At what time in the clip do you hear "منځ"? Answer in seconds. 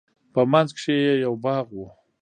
0.51-0.69